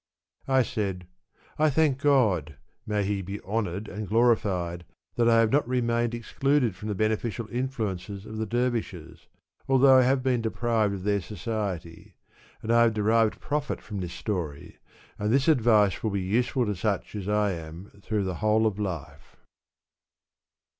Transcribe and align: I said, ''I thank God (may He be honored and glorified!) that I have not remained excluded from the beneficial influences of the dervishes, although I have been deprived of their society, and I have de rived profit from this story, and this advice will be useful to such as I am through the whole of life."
I 0.47 0.63
said, 0.63 1.05
''I 1.59 1.69
thank 1.69 1.99
God 1.99 2.55
(may 2.87 3.03
He 3.03 3.21
be 3.21 3.39
honored 3.41 3.87
and 3.87 4.07
glorified!) 4.07 4.83
that 5.15 5.29
I 5.29 5.39
have 5.41 5.51
not 5.51 5.67
remained 5.67 6.15
excluded 6.15 6.75
from 6.75 6.87
the 6.89 6.95
beneficial 6.95 7.47
influences 7.51 8.25
of 8.25 8.37
the 8.39 8.47
dervishes, 8.47 9.27
although 9.67 9.99
I 9.99 10.01
have 10.01 10.23
been 10.23 10.41
deprived 10.41 10.95
of 10.95 11.03
their 11.03 11.21
society, 11.21 12.15
and 12.63 12.71
I 12.73 12.81
have 12.81 12.95
de 12.95 13.03
rived 13.03 13.39
profit 13.39 13.79
from 13.79 13.99
this 13.99 14.13
story, 14.13 14.79
and 15.19 15.31
this 15.31 15.47
advice 15.47 16.01
will 16.01 16.09
be 16.09 16.19
useful 16.21 16.65
to 16.65 16.73
such 16.75 17.13
as 17.15 17.29
I 17.29 17.51
am 17.51 17.91
through 18.01 18.23
the 18.23 18.37
whole 18.41 18.65
of 18.65 18.79
life." 18.79 19.37